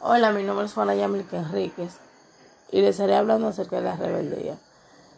[0.00, 1.94] Hola, mi nombre es Juana Yamilca Enríquez
[2.70, 4.56] y les estaré hablando acerca de la rebeldía.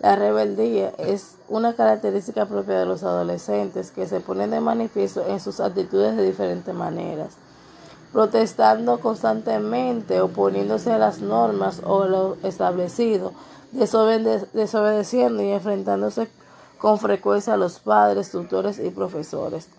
[0.00, 5.40] La rebeldía es una característica propia de los adolescentes que se ponen de manifiesto en
[5.40, 7.38] sus actitudes de diferentes maneras,
[8.12, 13.32] protestando constantemente, oponiéndose a las normas o lo establecido,
[13.72, 16.28] desobedeciendo y enfrentándose
[16.76, 19.70] con frecuencia a los padres, tutores y profesores.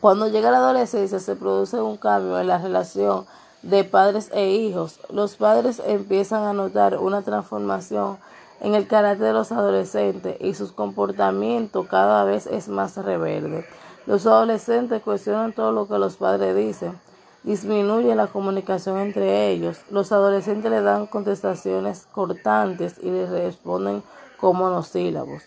[0.00, 3.26] Cuando llega la adolescencia se produce un cambio en la relación
[3.62, 5.00] de padres e hijos.
[5.10, 8.18] Los padres empiezan a notar una transformación
[8.60, 13.66] en el carácter de los adolescentes y su comportamiento cada vez es más rebelde.
[14.06, 16.98] Los adolescentes cuestionan todo lo que los padres dicen,
[17.44, 19.78] disminuye la comunicación entre ellos.
[19.90, 24.02] Los adolescentes le dan contestaciones cortantes y les responden
[24.38, 25.42] con monosílabos.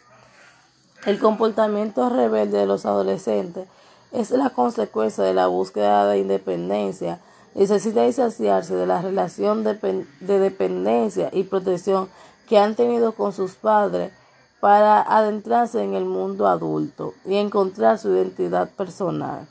[1.05, 3.67] El comportamiento rebelde de los adolescentes
[4.11, 7.19] es la consecuencia de la búsqueda de independencia.
[7.55, 9.77] Necesita distanciarse de la relación de,
[10.19, 12.09] dependencia y protección
[12.49, 14.11] que han tenido con sus padres
[14.59, 19.47] para adentrarse en el mundo adulto y encontrar su identidad personal.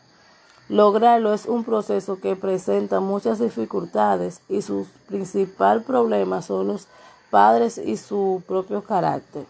[0.69, 6.89] Lograrlo es un proceso que presenta muchas dificultades y su principal problema son los
[7.31, 9.47] padres y su propio carácter.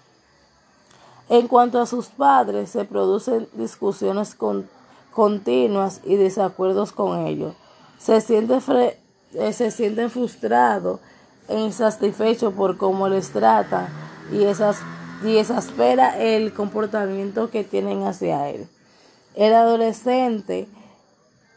[1.29, 4.69] En cuanto a sus padres, se producen discusiones con
[5.13, 7.55] continuas y desacuerdos con ellos.
[7.99, 8.61] Se sienten,
[9.35, 11.01] eh, se sienten frustrados
[11.49, 13.89] e insatisfechos por cómo les tratan
[14.33, 14.79] y, esas,
[15.25, 18.69] y exaspera el comportamiento que tienen hacia él.
[19.35, 20.69] El adolescente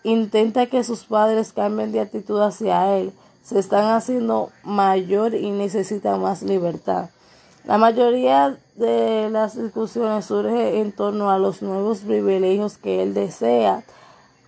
[0.04, 3.12] intenta que sus padres cambien de actitud hacia él,
[3.44, 7.10] se están haciendo mayor y necesita más libertad.
[7.66, 13.84] La mayoría de las discusiones surge en torno a los nuevos privilegios que él desea,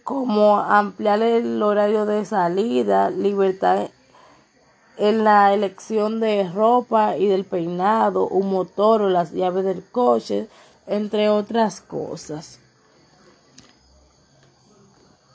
[0.09, 3.89] como ampliar el horario de salida, libertad
[4.97, 10.47] en la elección de ropa y del peinado, un motor o las llaves del coche,
[10.87, 12.59] entre otras cosas.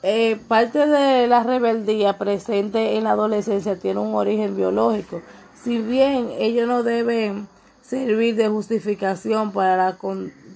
[0.03, 5.21] Eh, parte de la rebeldía presente en la adolescencia tiene un origen biológico.
[5.63, 7.47] Si bien ellos no deben
[7.81, 9.97] servir de justificación para,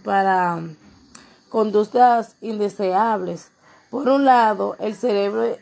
[0.04, 0.62] para
[1.48, 3.52] conductas indeseables.
[3.90, 5.56] Por un lado, el cerebro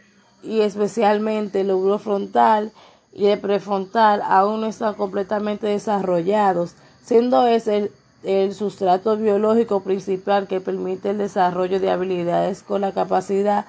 [0.44, 2.72] y especialmente el lóbulo frontal
[3.14, 7.92] y el prefrontal aún no están completamente desarrollados, siendo ese
[8.24, 13.66] el, sustrato biológico principal que permite el desarrollo de habilidades con la capacidad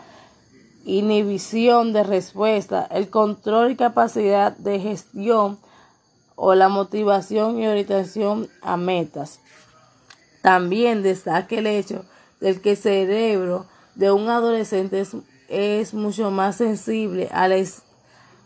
[0.85, 5.59] inhibición de respuesta, el control y capacidad de gestión
[6.35, 9.41] o la motivación y orientación a metas.
[10.43, 12.05] También destaca el hecho
[12.41, 13.67] de que el cerebro
[13.99, 15.05] de un adolescente
[15.49, 17.63] es, mucho más sensible a la,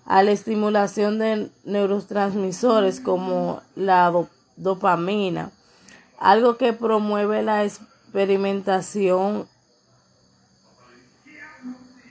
[0.07, 4.13] a la, estimulación de neurotransmisores como la
[4.57, 5.53] dopamina,
[6.19, 9.47] algo que promueve la experimentación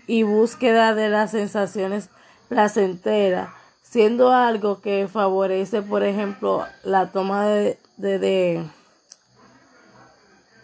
[0.08, 2.10] y búsqueda de las sensaciones
[2.48, 3.50] placenteras
[3.92, 8.64] siendo algo que favorece, por ejemplo, la toma de,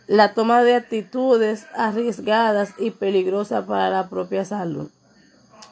[0.07, 4.89] la toma de actitudes arriesgadas y peligrosas para la propia salud.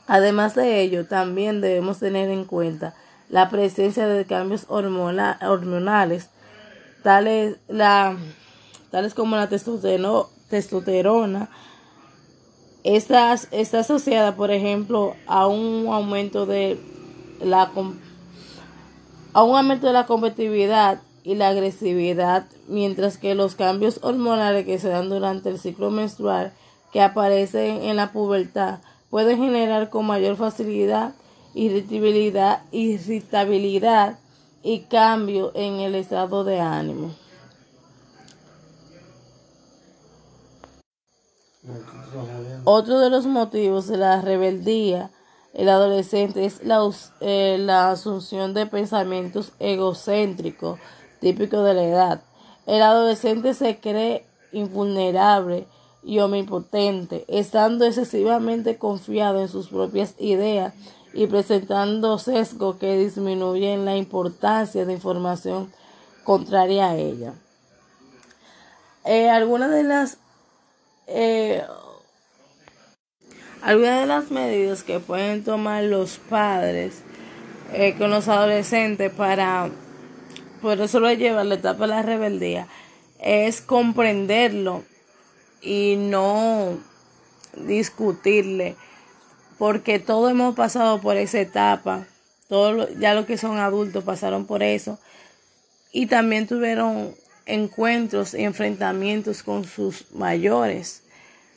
[0.07, 2.93] Además de ello, también debemos tener en cuenta
[3.29, 6.29] la presencia de cambios hormonales,
[7.01, 8.15] tales, la,
[8.91, 11.49] tales como la testosterona.
[12.83, 16.79] Esta está asociada, por ejemplo, a un aumento de
[17.41, 17.71] la,
[19.33, 24.79] a un aumento de la competitividad y la agresividad, mientras que los cambios hormonales que
[24.79, 26.53] se dan durante el ciclo menstrual
[26.93, 31.13] que aparecen en la pubertad pueden generar con mayor facilidad
[31.55, 34.19] irritabilidad, irritabilidad
[34.61, 37.15] y cambio en el estado de ánimo.
[42.65, 45.09] Otro de los motivos de la rebeldía
[45.53, 46.87] el adolescente es la,
[47.21, 50.77] eh, la asunción de pensamientos egocéntricos
[51.19, 52.21] típicos de la edad.
[52.65, 55.67] El adolescente se cree invulnerable
[56.03, 60.73] y omnipotente, estando excesivamente confiado en sus propias ideas
[61.13, 65.71] y presentando sesgos que disminuyen la importancia de información
[66.23, 67.33] contraria a ella.
[69.05, 70.17] Eh, algunas de las
[71.07, 71.63] eh,
[73.63, 77.01] de las medidas que pueden tomar los padres
[77.73, 79.69] eh, con los adolescentes para
[80.61, 82.67] por eso lo lleva a la etapa de la rebeldía
[83.19, 84.83] es comprenderlo
[85.61, 86.77] y no
[87.57, 88.75] discutirle
[89.57, 92.05] porque todos hemos pasado por esa etapa,
[92.49, 94.99] todos ya los que son adultos pasaron por eso
[95.91, 97.15] y también tuvieron
[97.45, 101.03] encuentros y enfrentamientos con sus mayores.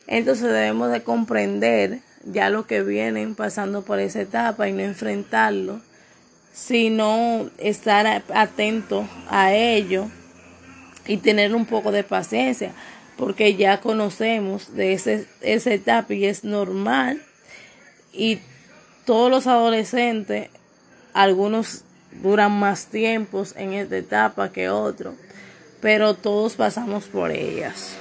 [0.07, 5.81] Entonces debemos de comprender ya lo que vienen pasando por esa etapa y no enfrentarlo,
[6.59, 10.09] sino estar atento a ello
[11.07, 12.73] y tener un poco de paciencia,
[13.17, 17.23] porque ya conocemos de ese, esa etapa y es normal.
[18.13, 18.41] Y
[19.07, 20.51] todos los adolescentes,
[21.15, 21.85] algunos
[22.23, 25.15] duran más tiempos en esta etapa que otros,
[25.81, 27.97] pero todos pasamos por ellas.